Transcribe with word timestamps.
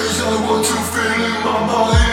Cause 0.00 0.22
I 0.22 0.48
want 0.48 0.64
to 0.64 0.72
feel 0.72 1.24
in 1.26 1.44
my 1.44 1.66
body. 1.66 2.09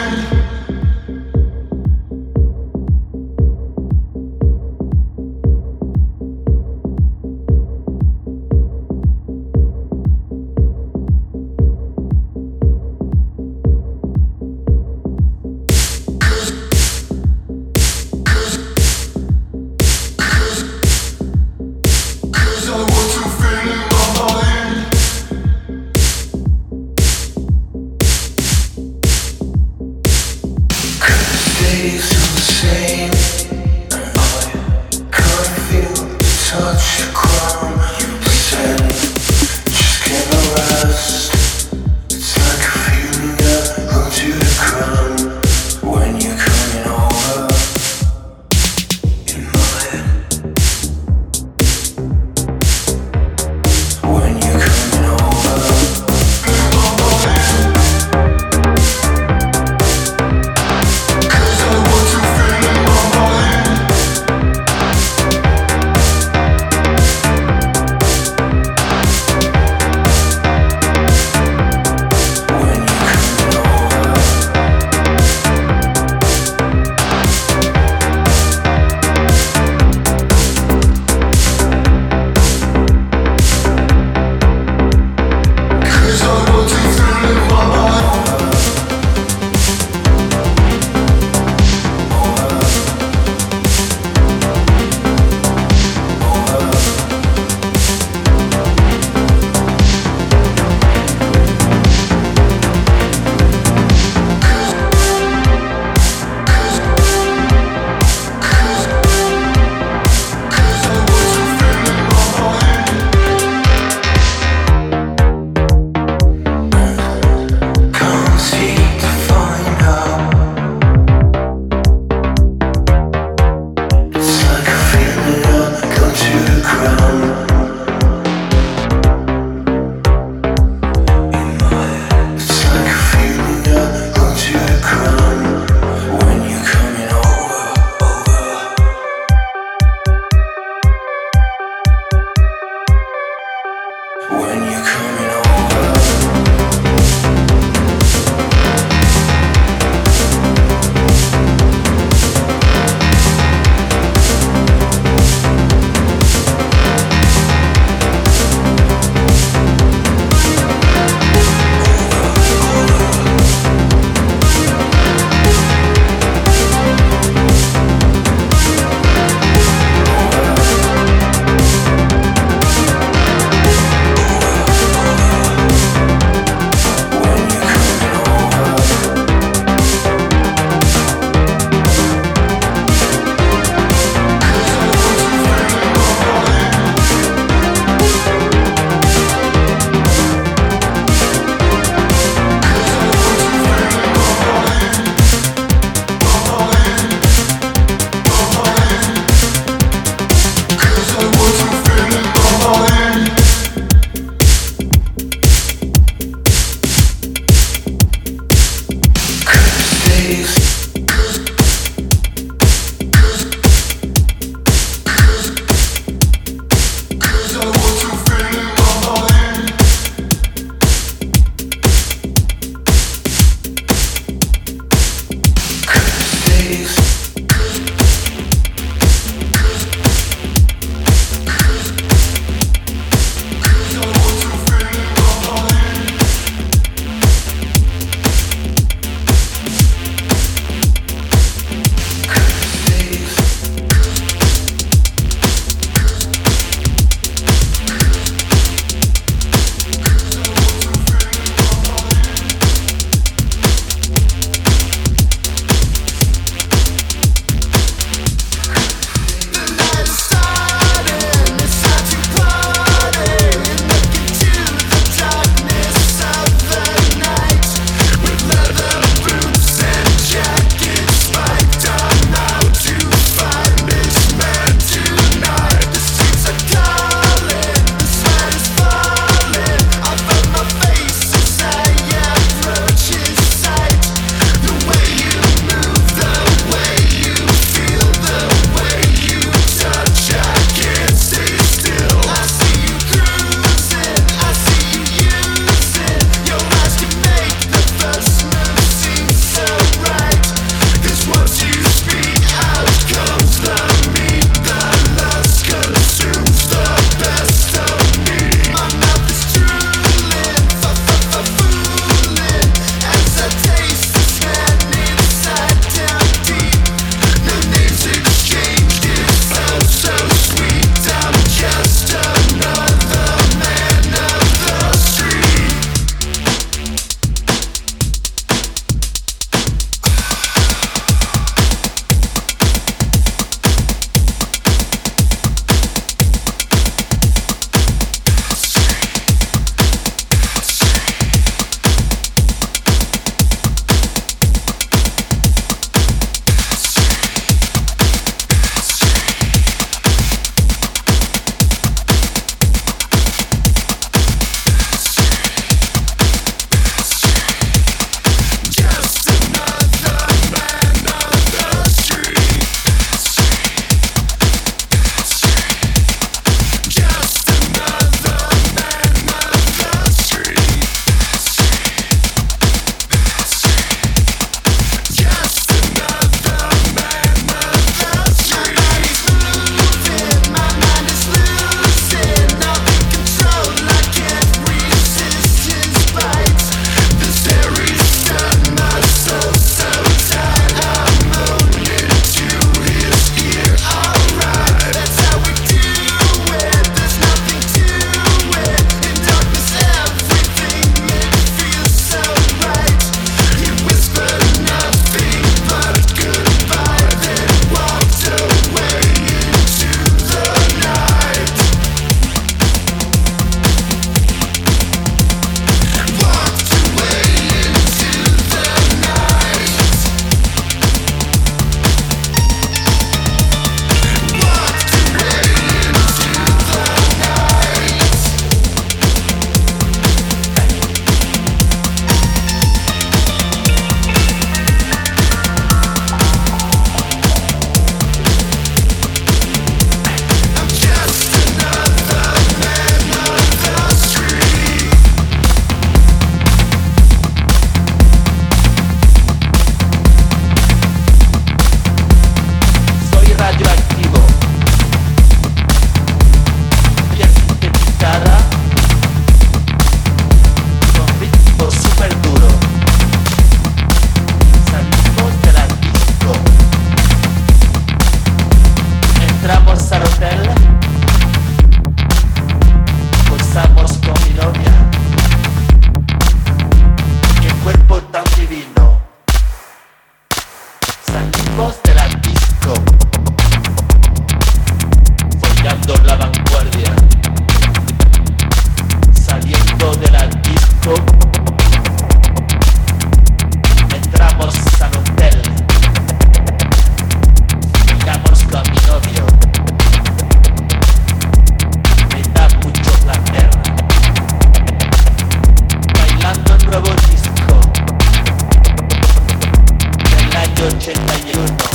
shit 510.88 510.96
that 510.96 511.26
you 511.26 511.34
know. 511.34 511.67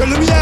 Tell 0.00 0.08
him 0.08 0.22
yeah. 0.22 0.39